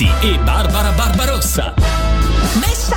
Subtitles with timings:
[0.00, 1.74] Giolitti e Barbara Barbarossa.
[2.54, 2.88] Mesh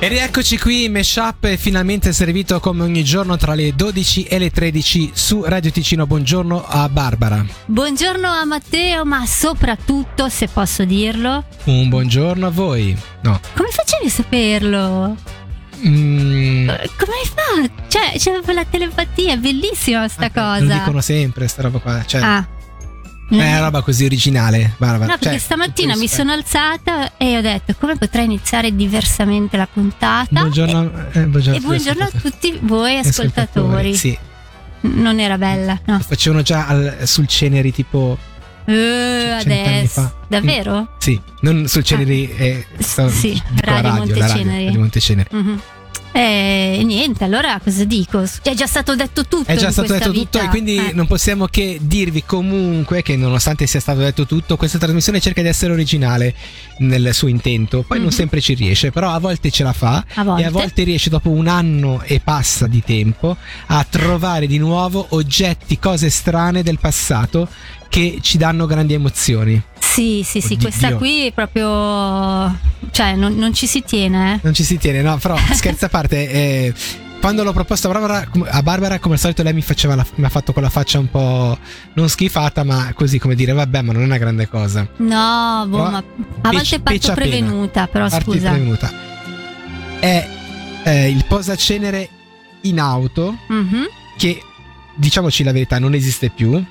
[0.00, 4.50] E rieccoci qui, Meshup è finalmente servito come ogni giorno tra le 12 e le
[4.50, 6.08] 13 su Radio Ticino.
[6.08, 7.46] Buongiorno a Barbara.
[7.64, 12.96] Buongiorno a Matteo, ma soprattutto, se posso dirlo, Un buongiorno a voi.
[13.22, 13.38] No.
[13.54, 15.16] come facevi a saperlo?
[15.86, 17.28] Mm, Eh, Come hai
[17.68, 17.82] fatto?
[17.86, 20.74] Cioè, c'è proprio la telepatia, è bellissima sta Lo cosa.
[20.74, 22.02] dicono sempre, sta roba qua.
[22.04, 22.44] Cioè, Ah.
[23.30, 25.12] È una roba così originale, Barbara.
[25.12, 29.68] No, perché Cioè, stamattina mi sono alzata e ho detto come potrei iniziare diversamente la
[29.72, 30.28] puntata.
[30.40, 33.94] Buongiorno, eh, buongiorno, E buongiorno a tutti voi ascoltatori.
[33.94, 34.16] Sì,
[34.82, 35.96] Non era bella, no.
[35.98, 38.18] lo facevano già al- sul Ceneri tipo...
[38.66, 40.14] Eh, cent'anni adesso.
[40.28, 40.94] Davvero?
[40.98, 44.64] Sì, non sul Ceneri, eh, sto- sì, Radio radio, la radio, Monteceneri.
[44.66, 45.28] Radio Monteceneri.
[45.32, 45.60] Mhm.
[46.12, 48.24] E niente, allora cosa dico?
[48.42, 49.50] È già stato detto tutto.
[49.50, 50.42] È già stato detto tutto vita.
[50.44, 50.92] e quindi Eh.
[50.92, 55.48] non possiamo che dirvi comunque che nonostante sia stato detto tutto, questa trasmissione cerca di
[55.48, 56.34] essere originale
[56.78, 57.84] nel suo intento.
[57.86, 58.12] Poi non Mhm.
[58.12, 61.30] sempre ci riesce, però a volte ce la fa A e a volte riesce dopo
[61.30, 67.48] un anno e passa di tempo a trovare di nuovo oggetti, cose strane del passato
[67.90, 69.60] che ci danno grandi emozioni.
[69.78, 70.68] Sì, sì, sì, Oddio.
[70.68, 72.56] questa qui è proprio.
[72.92, 74.38] cioè, non, non ci si tiene, eh.
[74.42, 76.74] Non ci si tiene, no, però scherzi a parte, eh,
[77.20, 80.24] quando l'ho proposto a Barbara, a Barbara, come al solito lei mi, faceva la- mi
[80.24, 81.58] ha fatto con la faccia un po'
[81.94, 84.88] non schifata, ma così come dire, vabbè, ma non è una grande cosa.
[84.98, 85.98] No, boh, Però ma
[86.42, 88.50] a volte parto prevenuta, però Parti scusa.
[88.50, 88.92] prevenuta.
[89.98, 90.28] È
[90.84, 92.08] eh, il posacenere
[92.62, 93.86] in auto Mhm.
[94.16, 94.40] che,
[94.94, 96.62] diciamoci la verità, non esiste più.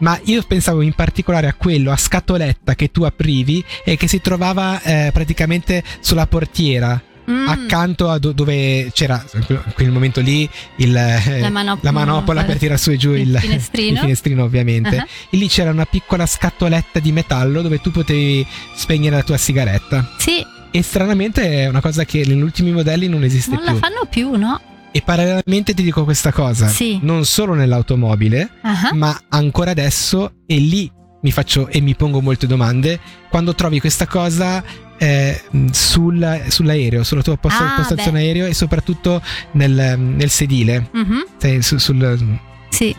[0.00, 4.20] Ma io pensavo in particolare a quello a scatoletta che tu aprivi e che si
[4.20, 7.46] trovava eh, praticamente sulla portiera Mm.
[7.48, 12.42] accanto a do- dove c'era in quel- momento lì il, eh, La manop- la manopola
[12.42, 13.92] per tirare su e giù il, il finestrino.
[13.92, 14.96] il finestrino, ovviamente.
[14.96, 15.06] Ah.
[15.30, 20.10] E lì c'era una piccola scatoletta di metallo dove tu potevi spegnere la tua sigaretta.
[20.18, 23.80] Sì, E stranamente è una cosa che negli ultimi modelli non esiste non la più.
[23.80, 24.60] fanno più, no?
[24.92, 26.98] E parallelamente ti dico questa cosa: Sì.
[27.02, 28.90] non solo nell'automobile, Ah.
[28.94, 30.90] ma ancora adesso, e lì
[31.22, 32.98] mi faccio e mi pongo molte domande,
[33.28, 34.62] quando trovi questa cosa
[35.02, 35.40] eh,
[35.70, 38.26] sul- sull'aereo, sulla tua posta- Ah, postazione beh.
[38.26, 40.90] aereo e soprattutto nel, nel sedile,
[41.38, 42.94] sai, su- sul, Sì.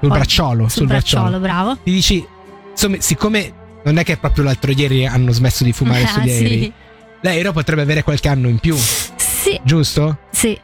[0.00, 1.76] sul bracciolo, Sul bracciolo, bravo.
[1.82, 2.24] Ti dici,
[2.70, 3.52] insomma, siccome
[3.84, 6.72] non è che proprio l'altro ieri hanno smesso di fumare Ah, sugli aerei, sì.
[7.20, 10.20] l'aereo potrebbe avere qualche anno in più, Sì, giusto?
[10.30, 10.58] sì.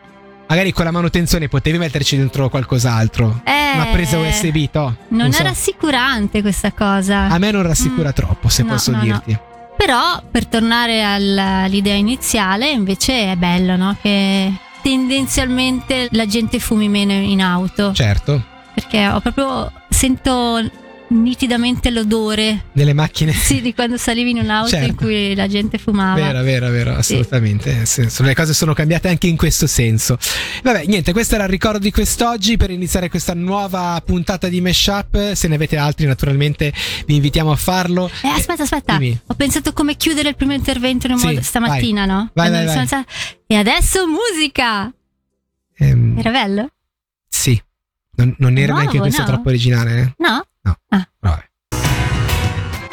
[0.54, 3.40] Magari con la manutenzione potevi metterci dentro qualcos'altro.
[3.42, 4.94] Eh, Una presa USB, to.
[5.08, 5.40] Non so.
[5.40, 7.22] è rassicurante questa cosa.
[7.22, 8.12] A me non rassicura Mm.
[8.12, 9.02] troppo, se No, posso no, no.
[9.02, 9.36] dirti.
[9.76, 13.96] Però, per tornare al- all'idea iniziale, invece è bello, no?
[14.00, 17.92] Che tendenzialmente la gente fumi meno in auto.
[17.92, 18.40] Certo,
[18.74, 19.72] Perché ho proprio.
[19.88, 20.60] sento
[21.14, 22.64] nitidamente l'odore.
[22.72, 23.32] delle macchine.
[23.44, 25.04] Sì, di quando salivi in un'auto in Certo.
[25.04, 26.14] cui la gente fumava.
[26.20, 27.84] Vero, vero, vero, assolutamente.
[27.86, 30.18] Senso, Le cose sono cambiate anche in questo senso.
[30.62, 35.32] Vabbè, niente, questo era il ricordo di quest'oggi per iniziare questa nuova puntata di Meshup.
[35.32, 36.72] Se ne avete altri, naturalmente
[37.06, 38.10] vi invitiamo a farlo.
[38.22, 38.96] Eh, aspetta, aspetta.
[38.96, 39.18] dimmi.
[39.26, 42.30] Ho pensato come chiudere il primo intervento in un Sì, modo stamattina, no?
[42.34, 42.80] Vai, Quando vai, sono vai.
[42.98, 43.06] alzata-
[43.46, 44.92] E adesso musica!
[45.76, 46.68] Ehm, Era bello?
[47.28, 47.60] sì,
[48.16, 49.26] non, non era Nuovo, neanche questo no?
[49.26, 50.00] troppo originale.
[50.00, 50.14] eh?
[50.18, 50.44] No?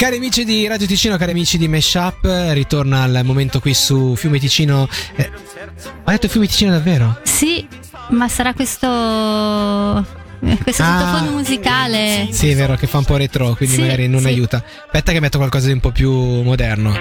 [0.01, 4.39] Cari amici di Radio Ticino, cari amici di Meshup, ritorna al momento qui su Fiume
[4.39, 4.89] Ticino.
[5.15, 5.29] Eh,
[6.03, 7.19] ho detto Fiume Ticino davvero?
[7.21, 7.67] Sì,
[8.09, 8.87] ma sarà questo.
[10.63, 10.97] Questo Ah.
[10.97, 12.29] sottofondo musicale.
[12.31, 14.27] Sì, è vero che fa un po' retro, quindi Sì, magari non sì.
[14.27, 14.63] aiuta.
[14.85, 16.91] Aspetta che metto qualcosa di un po' più moderno.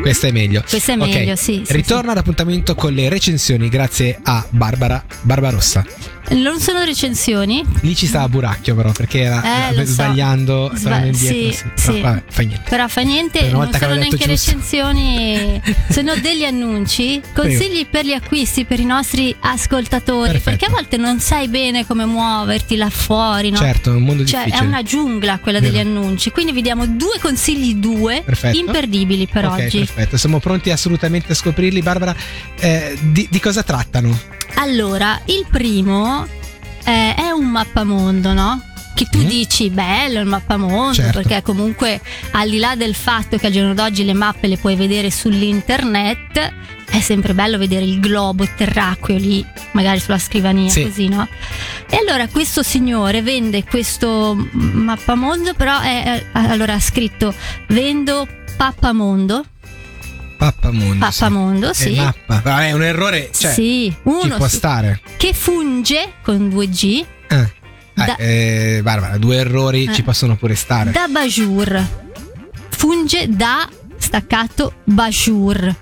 [0.00, 0.64] Questo è meglio.
[0.68, 1.62] Questo è Ok, meglio, sì.
[1.64, 5.84] sì, Ritorna l'appuntamento con le recensioni grazie a Barbara Barbarossa.
[6.32, 7.62] Non sono recensioni.
[7.80, 9.92] Lì ci stava Buracchio però perché era Eh, lo so.
[9.92, 11.36] sbagliando, Sba- indietro.
[11.52, 11.92] sì, sì.
[11.92, 12.70] Però, vabbè, fa niente.
[12.70, 14.26] Però fa niente, Per non sono neanche giusto.
[14.28, 15.60] recensioni,
[15.90, 20.50] sono degli annunci, consigli per gli acquisti per i nostri ascoltatori, Perfetto.
[20.50, 23.56] perché a volte non sai bene come muoverti là fuori, no?
[23.58, 24.66] Certo, è un mondo Cioè, è difficile.
[24.68, 25.72] una giungla quella Vero.
[25.72, 26.30] degli annunci.
[26.30, 28.56] Quindi vi diamo due consigli, due Perfetto.
[28.58, 29.78] imperdibili per ok, oggi.
[29.78, 30.16] perfetto.
[30.16, 31.82] Siamo pronti assolutamente a scoprirli.
[31.82, 32.14] Barbara,
[32.58, 34.18] eh, di, di cosa trattano?
[34.56, 36.21] Allora, il primo
[36.84, 38.62] eh, è un mappamondo, no?
[38.94, 39.24] Che tu Mm.
[39.26, 41.18] dici bello il mappamondo Certo.
[41.20, 42.00] perché comunque
[42.32, 46.52] al di là del fatto che al giorno d'oggi le mappe le puoi vedere sull'internet
[46.90, 50.82] è sempre bello vedere il globo terracqueo lì magari sulla scrivania Sì.
[50.82, 51.26] così no?
[51.88, 57.32] E allora questo signore vende questo mappamondo però è, è- allora ha scritto
[57.68, 59.42] vendo pappamondo
[60.50, 60.92] Pappamondo.
[60.92, 60.98] sì.
[61.20, 62.40] pappamondo sì, È mappa.
[62.42, 63.30] Vabbè, è un errore.
[63.32, 65.00] Cioè, sì ci uno può sì, stare.
[65.16, 67.36] che funge con 2G Eh.
[67.38, 67.50] Eh,
[67.94, 69.92] Da- eh, Barbara, due errori Eh.
[69.92, 70.90] ci possono pure stare.
[70.90, 71.86] da Bajur
[72.70, 73.68] funge da
[73.98, 75.74] staccato Bajur,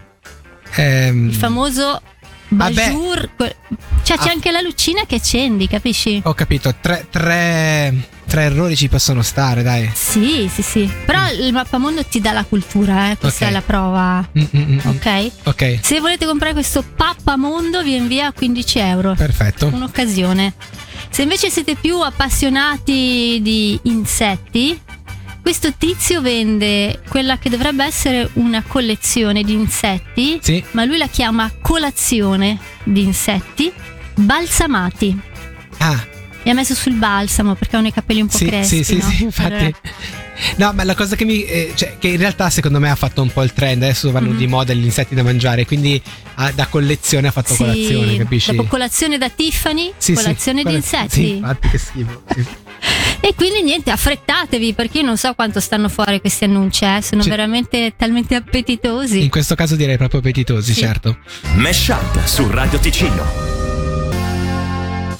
[0.74, 2.00] Ehm, il famoso
[2.48, 2.72] Vabbè.
[2.74, 3.30] Bajur.
[3.36, 3.56] que-
[4.02, 4.32] Cioè c'è Ah.
[4.32, 6.20] anche la lucina che accendi, capisci?
[6.24, 7.94] Ho capito, tre, tre,
[8.30, 9.90] tre errori ci possono stare, dai.
[9.92, 10.88] Sì, sì, sì.
[11.04, 13.48] Però il mappamondo ti dà la cultura, eh, questa Mm.
[13.48, 13.50] Ok.
[13.50, 14.28] è la prova.
[14.38, 14.88] Mm, mm, mm, mm.
[14.88, 15.30] Ok?
[15.44, 19.14] Ok, Se volete comprare questo pappamondo vi invia a 15 euro.
[19.14, 19.66] perfetto.
[19.66, 20.54] Un'occasione.
[21.10, 24.80] Se invece siete più appassionati di insetti,
[25.42, 30.62] questo tizio vende quella che dovrebbe essere una collezione di insetti, Sì.
[30.72, 33.72] ma lui la chiama colazione di insetti
[34.14, 35.18] balsamati.
[35.78, 35.98] Ah,
[36.42, 38.76] E ha messo sul balsamo perché hanno i capelli un po' sì, crespi.
[38.76, 39.10] sì, sì, no?
[39.10, 39.52] sì, infatti.
[39.54, 39.70] Allora-
[40.56, 41.44] No, ma la cosa che mi.
[41.44, 43.82] eh, cioè, che in realtà secondo me ha fatto un po' il trend.
[43.82, 44.36] Adesso vanno Mhm.
[44.38, 45.66] di moda gli insetti da mangiare.
[45.66, 46.00] Quindi
[46.36, 48.54] ah, da collezione ha fatto Sì, colazione, capisci?
[48.54, 51.10] dopo colazione da Tiffany, Sì, sì, colazione di colaz- insetti.
[51.14, 52.22] Sì, infatti, che schifo.
[52.34, 52.44] Sì.
[53.22, 57.20] E quindi niente, affrettatevi perché io non so quanto stanno fuori questi annunci, eh, sono
[57.20, 57.28] Sì.
[57.28, 59.22] veramente talmente appetitosi.
[59.22, 60.80] In questo caso direi proprio appetitosi, Sì.
[60.80, 61.18] certo.
[61.56, 63.59] Mesh Up su Radio Ticino.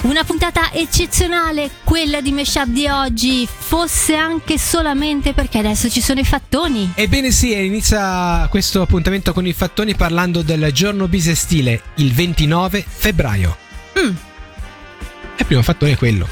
[0.02, 6.20] Una puntata eccezionale, quella di Meshup di oggi, fosse anche solamente perché adesso ci sono
[6.20, 6.92] i fattoni.
[6.94, 12.82] Ebbene sì, e inizia questo appuntamento con i fattoni parlando del giorno bisestile, il 29
[12.88, 13.56] febbraio.
[13.98, 14.08] Mm.
[14.08, 16.26] E il primo fattone è quello,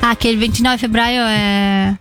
[0.00, 1.94] Ah, che il 29 febbraio è...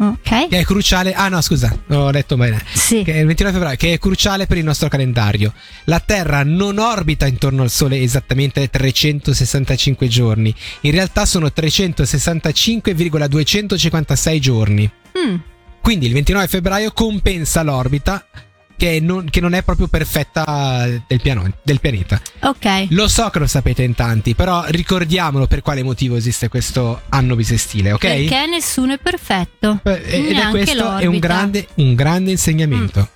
[0.00, 0.48] Ok.
[0.48, 1.12] che è cruciale.
[1.12, 2.62] Ah no, scusa, ho letto bene.
[2.72, 3.02] Sì.
[3.02, 5.52] Che è il 29 febbraio, che è cruciale per il nostro calendario.
[5.84, 10.54] La Terra non orbita intorno al Sole esattamente 365 giorni.
[10.82, 14.90] In realtà sono 365,256 giorni.
[15.18, 15.34] Mm.
[15.82, 18.24] Quindi il 29 febbraio compensa l'orbita
[18.80, 22.18] che non, che non è proprio perfetta del, piano- del pianeta.
[22.44, 22.86] Ok.
[22.88, 27.36] Lo so che lo sapete in tanti, però ricordiamolo per quale motivo esiste questo anno
[27.36, 28.00] bisestile, ok?
[28.00, 29.80] Perché nessuno è perfetto.
[29.84, 31.10] Eh, Ed è questo è un l'orbita.
[31.10, 31.18] Mm.
[31.18, 33.08] grande, un grande insegnamento.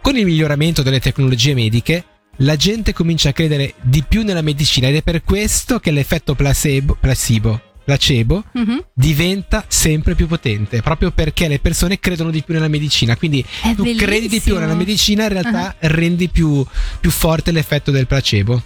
[0.00, 2.04] Con il miglioramento delle tecnologie mediche,
[2.38, 6.34] la gente comincia a credere di più nella medicina ed è per questo che l'effetto
[6.34, 8.84] placebo, placebo, placebo Mhm.
[8.94, 13.16] diventa sempre più potente, proprio perché le persone credono di più nella medicina.
[13.16, 14.58] Quindi È tu credi di più bellissimo.
[14.58, 15.88] nella medicina, in realtà Ah.
[15.88, 16.64] rendi più,
[17.00, 18.62] più forte l'effetto del placebo.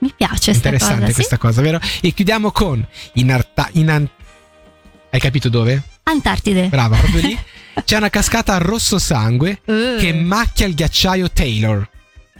[0.00, 1.14] Mi piace Interessante cosa, sì?
[1.14, 1.80] questa cosa, vero?
[2.00, 4.08] E chiudiamo con in Arta- in An-
[5.10, 5.82] Hai capito dove?
[6.02, 6.68] Antartide.
[6.68, 7.38] Brava, proprio lì.
[7.84, 9.96] C'è una cascata a rosso sangue Eh.
[9.98, 11.88] che macchia il ghiacciaio Taylor.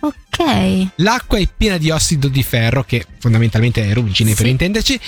[0.01, 0.89] Ok.
[0.97, 4.51] L'acqua è piena di ossido di ferro, che fondamentalmente è ruggine per Sì.
[4.51, 5.01] intenderci,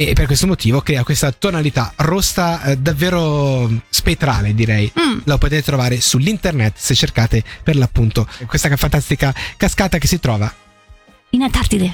[0.00, 4.90] e per questo motivo crea questa tonalità rossa eh, davvero spettrale, direi.
[4.98, 5.18] Mm.
[5.24, 10.50] Lo potete trovare sull'internet se cercate per l'appunto questa fantastica cascata che si trova
[11.30, 11.92] In Antartide.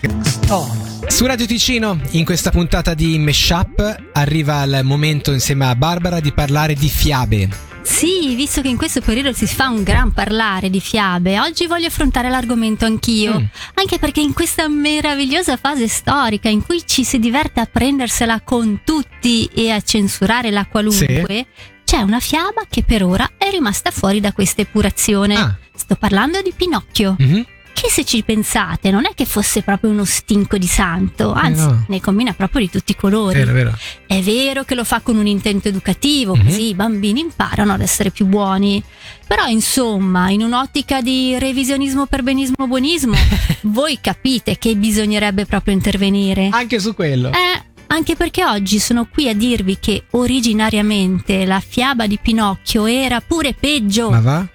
[1.08, 1.98] su Radio Ticino.
[2.10, 7.75] In questa puntata di Meshup arriva il momento insieme a Barbara di parlare di fiabe.
[7.86, 11.86] Sì, visto che in questo periodo si fa un gran parlare di fiabe, oggi voglio
[11.86, 13.38] affrontare l'argomento anch'io.
[13.38, 13.44] Mm.
[13.74, 18.80] Anche perché in questa meravigliosa fase storica in cui ci si diverte a prendersela con
[18.84, 21.46] tutti e a censurare la qualunque,
[21.84, 25.36] c'è una fiaba che per ora è rimasta fuori da questa epurazione.
[25.36, 25.56] Ah.
[25.74, 27.14] Sto parlando di Pinocchio.
[27.18, 27.46] Mhm.
[27.78, 31.84] Che se ci pensate non è che fosse proprio uno stinco di santo, anzi no.
[31.88, 33.38] ne combina proprio di tutti i colori.
[33.38, 33.78] Vero, vero.
[34.06, 36.44] È vero che lo fa con un intento educativo, Mhm.
[36.44, 38.82] così i bambini imparano ad essere più buoni.
[39.26, 43.12] Però, insomma, in un'ottica di revisionismo per benismo buonismo,
[43.64, 46.48] voi capite che bisognerebbe proprio intervenire.
[46.52, 47.28] Anche su quello.
[47.30, 53.20] Eh, anche perché oggi sono qui a dirvi che originariamente la fiaba di Pinocchio era
[53.20, 54.10] pure peggio.
[54.10, 54.46] Ma va?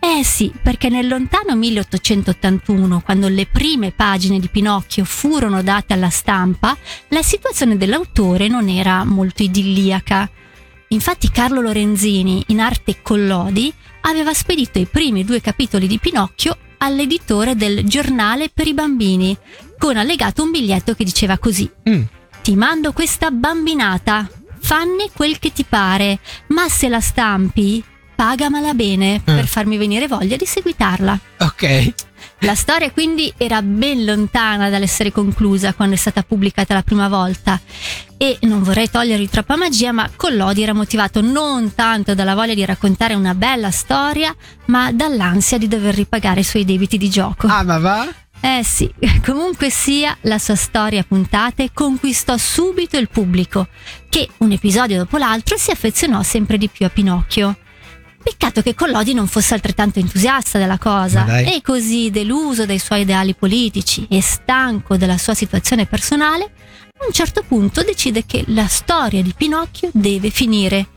[0.00, 6.08] Eh sì, perché nel lontano 1881, quando le prime pagine di Pinocchio furono date alla
[6.08, 6.76] stampa,
[7.08, 10.30] la situazione dell'autore non era molto idilliaca.
[10.88, 17.56] Infatti Carlo Lorenzini, in arte Collodi, aveva spedito i primi due capitoli di Pinocchio all'editore
[17.56, 19.36] del Giornale per i bambini,
[19.78, 22.02] con allegato un biglietto che diceva così: Mm.
[22.40, 27.82] Ti mando questa bambinata, fanne quel che ti pare, ma se la stampi,
[28.18, 31.20] pagamela bene per farmi venire voglia di seguitarla.
[31.38, 31.92] Ok.
[32.40, 37.60] La storia quindi era ben lontana dall'essere conclusa quando è stata pubblicata la prima volta
[38.16, 42.64] e non vorrei togliergli troppa magia, ma Collodi era motivato non tanto dalla voglia di
[42.64, 44.34] raccontare una bella storia,
[44.64, 47.46] ma dall'ansia di dover ripagare i suoi debiti di gioco.
[47.46, 48.08] Ah, ma va?
[48.40, 48.92] Eh sì,
[49.24, 53.68] comunque sia, la sua storia a puntate conquistò subito il pubblico,
[54.08, 57.56] che un episodio dopo l'altro si affezionò sempre di più a Pinocchio.
[58.28, 63.34] Peccato che Collodi non fosse altrettanto entusiasta della cosa e così, deluso dai suoi ideali
[63.34, 66.44] politici e stanco della sua situazione personale,
[66.98, 70.88] a un certo punto decide che la storia di Pinocchio deve finire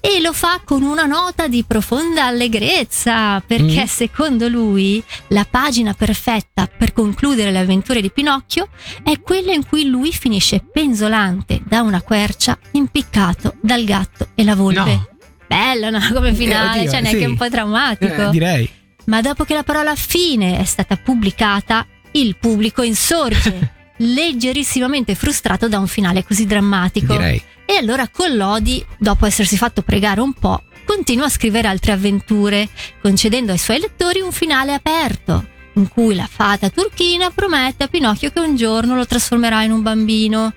[0.00, 3.86] e lo fa con una nota di profonda allegrezza perché Mm.
[3.86, 8.68] secondo lui la pagina perfetta per concludere le avventure di Pinocchio
[9.04, 14.56] è quella in cui lui finisce penzolante da una quercia impiccato dal gatto e la
[14.56, 14.80] volpe.
[14.80, 15.10] No.
[15.52, 16.00] Bello, no?
[16.12, 17.26] Come finale, oddio, cioè neanche sì.
[17.26, 18.28] un po' drammatico.
[18.28, 18.70] Eh, direi.
[19.04, 25.78] Ma dopo che la parola fine è stata pubblicata, il pubblico insorge, leggerissimamente frustrato da
[25.78, 27.12] un finale così drammatico.
[27.12, 27.42] Direi.
[27.66, 32.68] E allora Collodi, dopo essersi fatto pregare un po', continua a scrivere altre avventure,
[33.00, 38.30] concedendo ai suoi lettori un finale aperto, in cui la fata turchina promette a Pinocchio
[38.30, 40.52] che un giorno lo trasformerà in un bambino.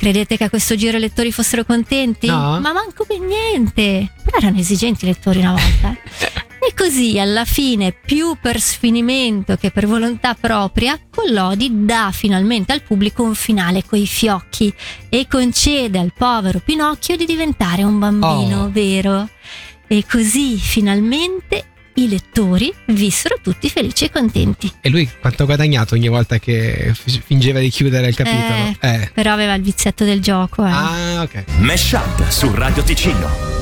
[0.00, 2.26] Credete che a questo giro i lettori fossero contenti?
[2.26, 2.58] No.
[2.58, 4.10] Ma manco per niente.
[4.24, 5.94] Però erano esigenti i lettori una volta.
[6.62, 12.82] E così alla fine, più per sfinimento che per volontà propria, Collodi dà finalmente al
[12.82, 14.72] pubblico un finale coi fiocchi
[15.08, 18.70] e concede al povero Pinocchio di diventare un bambino Oh.
[18.70, 19.26] vero.
[19.86, 24.72] E così finalmente i lettori vissero tutti felici e contenti.
[24.80, 28.74] E lui quanto ha guadagnato ogni volta che fingeva di chiudere il capitolo?
[28.80, 29.10] Eh.
[29.12, 30.64] Però aveva il vizietto del gioco.
[30.64, 30.70] Eh.
[30.70, 31.44] Ah, ok.
[31.58, 33.58] Mesh Up su Radio Ticino.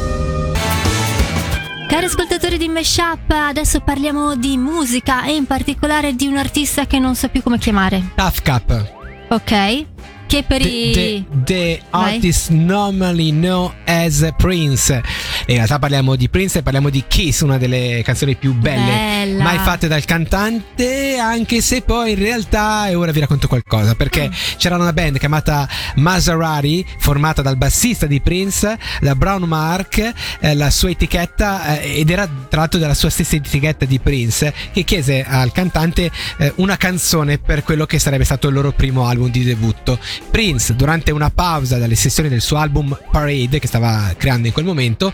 [1.88, 6.98] Cari ascoltatori di Meshup, adesso parliamo di musica e in particolare di un artista che
[6.98, 8.10] non so più come chiamare.
[8.14, 8.92] Tough Cup.
[9.30, 9.84] Ok?
[10.26, 10.92] Che per The, i.
[10.92, 15.00] the- the artist normally known as Prince.
[15.48, 19.42] In realtà parliamo di Prince e parliamo di Kiss, una delle canzoni più belle Bella.
[19.44, 24.28] mai fatte dal cantante, anche se poi in realtà, e ora vi racconto qualcosa, perché
[24.28, 24.32] Mm.
[24.58, 30.68] c'era una band chiamata Maserati, formata dal bassista di Prince, da Brown Mark, eh, la
[30.68, 35.24] sua etichetta, eh, ed era tra l'altro della sua stessa etichetta di Prince, che chiese
[35.24, 39.44] al cantante eh, una canzone per quello che sarebbe stato il loro primo album di
[39.44, 39.98] debutto.
[40.30, 44.66] Prince, durante una pausa dalle sessioni del suo album Parade, che stava creando in quel
[44.66, 45.10] momento,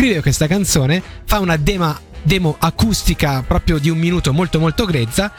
[0.00, 5.30] scrive questa canzone, fa una dema- demo acustica proprio di un minuto molto molto grezza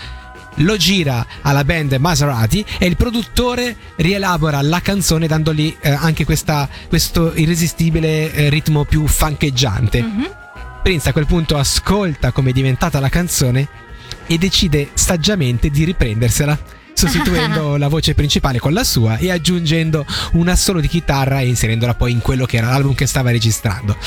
[0.57, 6.69] lo gira alla band Maserati e il produttore rielabora la canzone dandogli eh, anche questa-
[6.89, 9.99] questo irresistibile eh, ritmo più fancheggiante.
[10.03, 10.29] Mhm.
[10.83, 13.67] Prince a quel punto ascolta come è diventata la canzone
[14.27, 16.55] e decide saggiamente di riprendersela,
[17.07, 21.95] sostituendo la voce principale con la sua e aggiungendo un assolo di chitarra e inserendola
[21.95, 23.97] poi in quello che era l'album che stava registrando.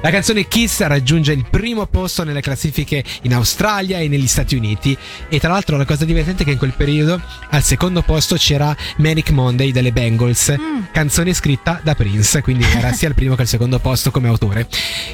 [0.00, 4.96] La canzone Kiss raggiunge il primo posto nelle classifiche in Australia e negli Stati Uniti
[5.28, 8.74] e tra l'altro la cosa divertente è che in quel periodo al secondo posto c'era
[8.98, 10.84] Manic Monday delle Bengals, Mm.
[10.92, 14.68] canzone scritta da Prince, quindi era sia il primo che il secondo posto come autore.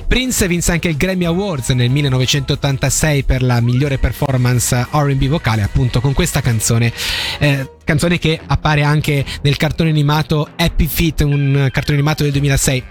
[0.07, 6.01] Prince vinse anche il Grammy Awards nel 1986 per la migliore performance RB vocale, appunto
[6.01, 6.93] con questa canzone.
[7.39, 12.83] Eh, canzone che appare anche nel cartone animato Happy Feet, un cartone animato del 2006.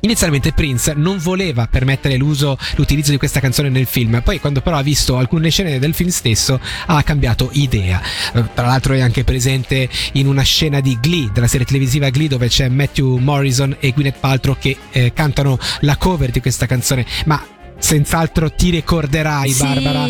[0.00, 4.76] Inizialmente Prince non voleva permettere l'uso, l'utilizzo di questa canzone nel film, poi quando però
[4.76, 8.00] ha visto alcune scene del film stesso ha cambiato idea.
[8.32, 12.28] Eh, Tra l'altro è anche presente in una scena di Glee, della serie televisiva Glee,
[12.28, 17.04] dove c'è Matthew Morrison e Gwyneth Paltrow che eh, cantano la cover di questa canzone,
[17.24, 17.44] ma
[17.76, 19.62] senz'altro ti ricorderai Sì.
[19.64, 20.06] Barbara.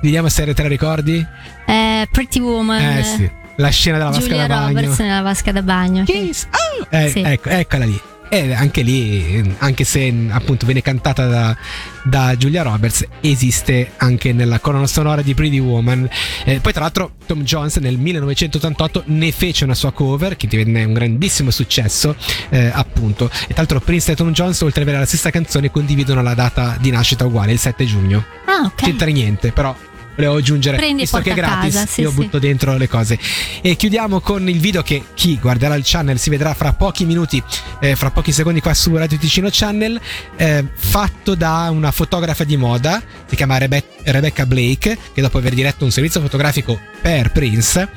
[0.00, 1.24] Vediamo se te la ricordi.
[1.66, 2.80] Eh, Pretty Woman.
[2.98, 4.80] Eh sì, la scena della vasca Giulia da bagno.
[4.80, 6.04] Roberts nella vasca da bagno.
[6.04, 6.46] Kiss.
[6.50, 6.86] Oh!
[6.90, 7.20] Eh, Sì.
[7.22, 8.00] ecco, eccola lì.
[8.30, 11.56] E anche lì, anche se appunto viene cantata da,
[12.02, 16.06] da Julia Roberts, esiste anche nella colonna sonora di Pretty Woman.
[16.44, 20.84] Eh, poi, tra l'altro, Tom Jones nel 1988 ne fece una sua cover che divenne
[20.84, 22.14] un grandissimo successo,
[22.50, 23.30] eh, appunto.
[23.32, 26.34] E tra l'altro, Prince e Tom Jones, oltre ad avere la stessa canzone, condividono la
[26.34, 28.22] data di nascita uguale, il 7 giugno.
[28.44, 28.74] Ah, ok.
[28.74, 29.74] C'entra niente, però
[30.18, 32.16] volevo aggiungere, Prendi visto che è gratis, casa, sì, io sì.
[32.16, 33.18] butto dentro le cose.
[33.62, 37.40] E chiudiamo con il video che chi guarderà il channel si vedrà fra pochi minuti,
[37.80, 40.00] eh, fra pochi secondi qua su Radio Ticino Channel,
[40.36, 45.54] eh, fatto da una fotografa di moda, si chiama Rebe- Rebecca Blake, che dopo aver
[45.54, 47.88] diretto un servizio fotografico per Prince,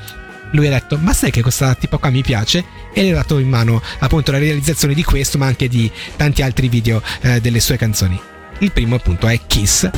[0.51, 2.63] lui ha detto ma sai che questa tipa qua mi piace
[2.93, 6.41] e le ha dato in mano appunto la realizzazione di questo ma anche di tanti
[6.41, 8.19] altri video eh, delle sue canzoni
[8.57, 9.89] il primo appunto è Kiss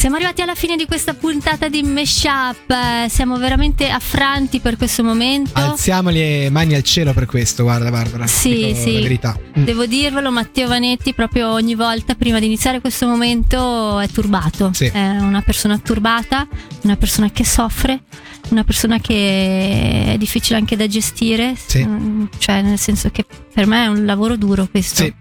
[0.00, 2.74] Siamo arrivati alla fine di questa puntata di Meshup.
[3.08, 5.50] Siamo veramente affranti per questo momento.
[5.52, 8.26] Alziamo le mani al cielo per questo, guarda Barbara.
[8.26, 8.94] Sì, sì.
[8.94, 9.38] La verità.
[9.58, 9.62] Mm.
[9.62, 14.70] Devo dirvelo, Matteo Vanetti proprio ogni volta prima di iniziare questo momento è turbato.
[14.72, 14.86] Sì.
[14.86, 16.48] È una persona turbata,
[16.80, 18.04] una persona che soffre,
[18.48, 21.54] una persona che è difficile anche da gestire.
[21.62, 21.84] Sì.
[21.84, 25.02] Mm, Cioè, nel senso che per me è un lavoro duro questo.
[25.02, 25.14] Sì,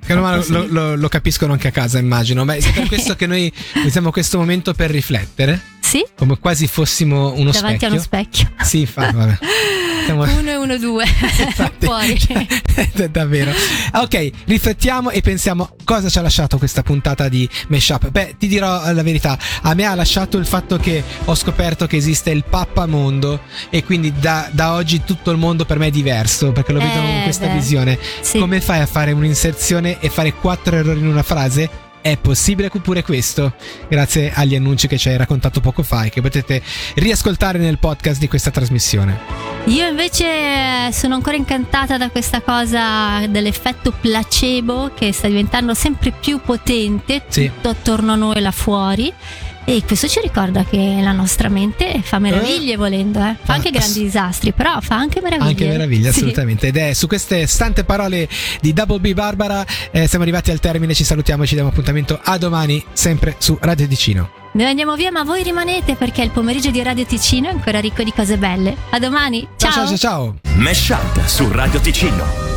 [0.53, 2.45] lo, lo- lo capiscono anche a casa, immagino.
[2.45, 3.51] Ma è per questo che noi
[3.86, 5.59] usiamo questo momento per riflettere,
[5.89, 8.46] Sì, come quasi fossimo uno davanti a uno specchio.
[8.46, 8.65] specchio.
[8.65, 9.38] Sì, fa, vabbè.
[10.05, 11.03] Siamo- Uno e uno, due.
[11.39, 12.17] Infatti, Fuori.
[12.96, 13.51] cioè, davvero.
[13.93, 18.10] Ok, riflettiamo e pensiamo cosa ci ha lasciato questa puntata di Meshup.
[18.10, 21.98] Beh, ti dirò la verità, a me ha lasciato il fatto che ho scoperto che
[21.98, 23.41] esiste il pappamondo
[23.72, 27.00] e quindi da, da oggi tutto il mondo per me è diverso perché lo vedo
[27.00, 27.53] Eh, con questa beh.
[27.53, 28.00] visione.
[28.22, 28.38] Sì.
[28.39, 31.88] Come fai a fare un'inserzione e fare quattro errori in una frase?
[32.01, 33.53] È possibile pure questo,
[33.89, 36.62] grazie agli annunci che ci hai raccontato poco fa e che potete
[36.96, 39.20] riascoltare nel podcast di questa trasmissione.
[39.65, 40.25] Io invece
[40.88, 47.24] eh, sono ancora incantata da questa cosa dell'effetto placebo che sta diventando sempre più potente
[47.27, 47.51] Sì.
[47.53, 49.13] tutto attorno a noi là fuori.
[49.70, 53.36] E questo ci ricorda che la nostra mente fa meraviglie volendo, eh.
[53.40, 55.50] fa Fa- anche grandi disastri, però fa anche meraviglie.
[55.50, 56.18] Anche meraviglia, Sì.
[56.18, 56.68] assolutamente.
[56.68, 58.28] Ed è su queste stante parole
[58.62, 62.20] di Double B Barbara eh, siamo arrivati al termine, ci salutiamo e ci diamo appuntamento
[62.20, 64.32] a domani, sempre su Radio Ticino.
[64.54, 68.02] Noi andiamo via, ma voi rimanete perché il pomeriggio di Radio Ticino è ancora ricco
[68.02, 68.76] di cose belle.
[68.90, 69.98] A domani, ciao ciao ciao!
[69.98, 70.36] ciao.
[70.56, 72.49] Mesh Up su Radio Ticino.